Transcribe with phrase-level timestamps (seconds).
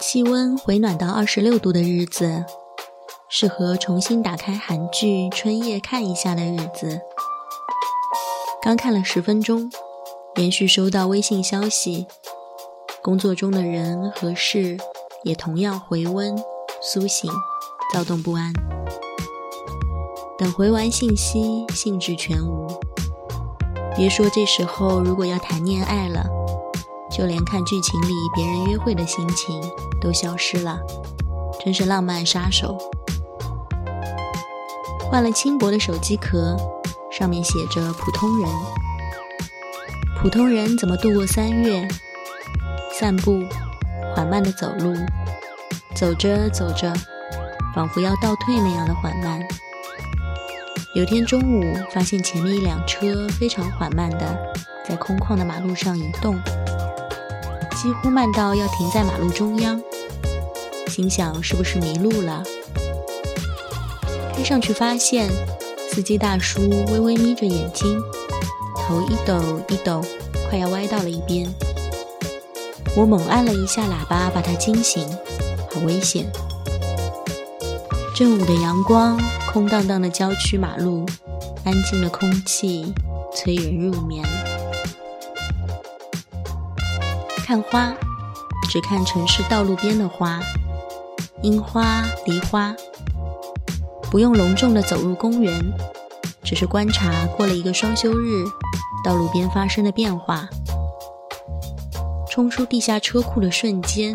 [0.00, 2.44] 气温回暖到二十六度的日子，
[3.28, 7.00] 适合重新打开韩剧《春夜》看一下的日子。
[8.62, 9.70] 刚看了十分钟，
[10.34, 12.06] 连续收到微信消息，
[13.02, 14.78] 工作中的人和事
[15.22, 16.34] 也同样回温
[16.80, 17.30] 苏醒，
[17.92, 18.52] 躁动不安。
[20.38, 22.66] 等回完信息，兴致全无。
[23.94, 26.26] 别说这时候，如果要谈恋爱了，
[27.20, 29.60] 就连看剧情里别人约会的心情
[30.00, 30.80] 都消失了，
[31.62, 32.78] 真是浪漫杀手。
[35.10, 36.56] 换了轻薄的手机壳，
[37.12, 38.48] 上面写着“普通人”。
[40.18, 41.86] 普通人怎么度过三月？
[42.98, 43.44] 散步，
[44.16, 44.94] 缓慢的走路，
[45.94, 46.90] 走着走着，
[47.74, 49.46] 仿佛要倒退那样的缓慢。
[50.94, 54.54] 有天中午，发现前面一辆车非常缓慢的
[54.88, 56.40] 在空旷的马路上移动，
[57.80, 59.80] 几乎慢到要停在马路中央。
[60.88, 62.42] 心想是不是迷路了？
[64.34, 65.30] 开上去发现，
[65.88, 66.60] 司机大叔
[66.92, 67.98] 微微眯着眼睛，
[68.76, 70.04] 头一抖一抖，
[70.50, 71.50] 快要歪到了一边。
[72.94, 75.08] 我猛按了一下喇叭，把他惊醒，
[75.72, 76.30] 好危险！
[78.14, 79.18] 正午的阳光，
[79.50, 81.06] 空荡荡的郊区马路，
[81.64, 82.92] 安静的空气，
[83.34, 84.22] 催人入眠。
[87.50, 87.92] 看花，
[88.70, 90.38] 只看城市道路边的花，
[91.42, 92.72] 樱花、梨花。
[94.08, 95.60] 不用隆重的走入公园，
[96.44, 98.44] 只是观察过了一个双休日，
[99.04, 100.48] 道路边发生的变化。
[102.28, 104.14] 冲出地下车库的瞬间，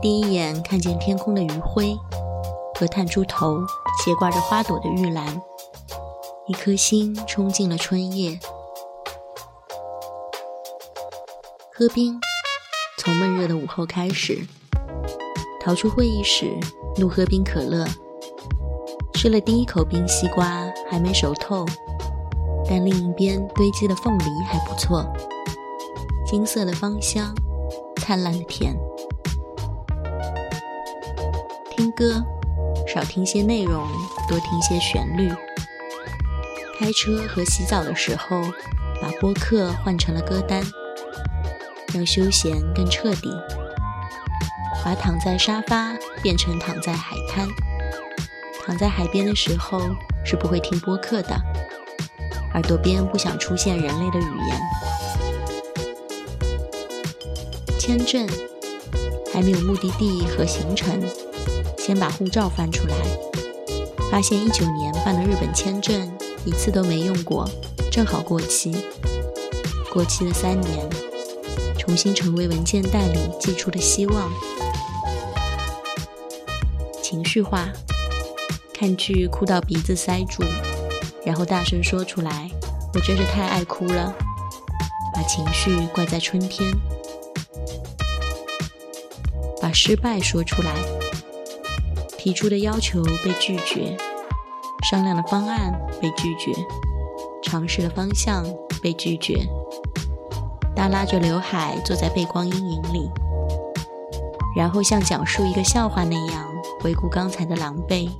[0.00, 1.98] 第一眼看见天空的余晖，
[2.78, 3.58] 和探出头
[4.04, 5.42] 斜挂着花朵的玉兰，
[6.46, 8.38] 一颗心冲进了春夜。
[11.74, 12.20] 喝冰，
[13.04, 14.38] 从闷热的午后开始，
[15.60, 16.56] 逃出会议室，
[16.96, 17.84] 怒喝冰可乐。
[19.14, 21.66] 吃了第一口冰西瓜，还没熟透，
[22.68, 25.04] 但另一边堆积的凤梨还不错。
[26.24, 27.34] 金色的芳香，
[27.96, 28.72] 灿烂的甜。
[31.72, 32.24] 听歌，
[32.86, 33.84] 少听些内容，
[34.28, 35.28] 多听些旋律。
[36.78, 38.42] 开车和洗澡的时候，
[39.00, 40.62] 把播客换成了歌单，
[41.92, 43.30] 让休闲更彻底。
[44.84, 47.46] 把躺在沙发变成躺在海滩。
[48.64, 49.80] 躺在海边的时候
[50.24, 51.34] 是不会听播客的，
[52.54, 54.60] 耳朵边不想出现人类的语言。
[57.78, 58.28] 签证
[59.32, 61.00] 还没有目的地和行程，
[61.76, 62.94] 先把护照翻出来，
[64.10, 66.10] 发现一九年办的日本签证
[66.44, 67.48] 一次都没用过，
[67.90, 68.84] 正好过期。
[69.92, 70.88] 过期了三年，
[71.84, 74.30] 重新成为文件袋里寄出的希望。
[77.02, 77.66] 情绪化，
[78.72, 80.44] 看剧哭到鼻子塞住，
[81.26, 82.48] 然后大声说出来
[82.94, 84.14] ：“我真是太爱哭了。”
[85.12, 86.72] 把情绪怪在春天。
[89.60, 90.72] 把失败说出来，
[92.16, 93.96] 提出的要求被拒绝，
[94.88, 96.52] 商量的方案被拒绝，
[97.42, 98.46] 尝试的方向
[98.80, 99.44] 被拒绝，
[100.74, 103.10] 耷拉着刘海坐在背光阴影里，
[104.56, 106.48] 然后像讲述一个笑话那样
[106.80, 108.10] 回顾刚才的狼狈，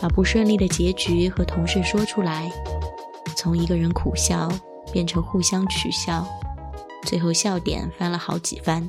[0.00, 2.50] 把不顺利的结局和同事说出来，
[3.36, 4.50] 从一个人苦笑
[4.92, 6.26] 变成互相取笑，
[7.02, 8.88] 最后笑点翻了好几番。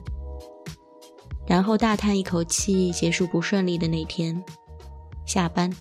[1.45, 4.43] 然后大叹一口气，结束不顺利的那天。
[5.25, 5.71] 下班，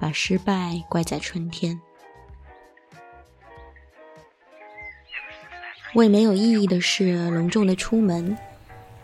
[0.00, 1.80] 把失败怪在春天。
[5.94, 8.36] 为没有意义的事隆重的出门，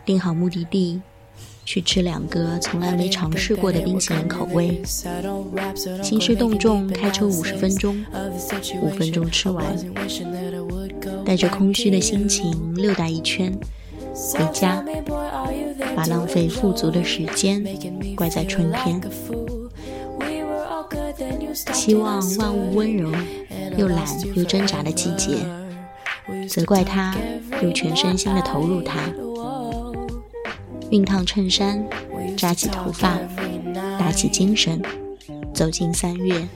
[0.05, 1.01] 定好目的地，
[1.65, 4.81] 去吃两个从来没尝试过的冰淇淋口味。
[6.03, 8.05] 兴师动众开车五十分钟，
[8.81, 9.65] 五分钟吃完，
[11.25, 13.51] 带着空虚的心情溜达一圈。
[14.13, 14.83] 回家，
[15.95, 17.65] 把浪费富足的时间
[18.15, 19.01] 怪在春天。
[21.73, 23.11] 希望万物温柔，
[23.75, 24.05] 又懒
[24.35, 25.37] 又挣扎的季节，
[26.47, 27.15] 责怪他，
[27.61, 28.99] 又全身心的投入他。
[30.89, 31.83] 熨烫衬衫，
[32.37, 33.17] 扎起头发，
[33.97, 34.81] 打起精神，
[35.53, 36.47] 走进三月。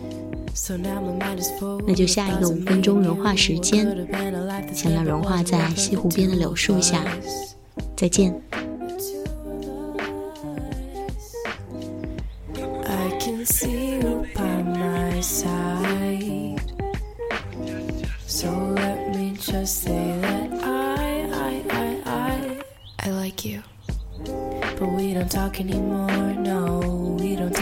[1.85, 4.07] 那就下一个五分钟融化时间，
[4.73, 7.03] 想要融化在西湖边的柳树下。
[7.95, 8.46] 再见。
[18.37, 22.63] So let me just say that I, I, I, I,
[22.99, 23.63] I like you.
[24.77, 27.56] But we don't talk anymore, no, we don't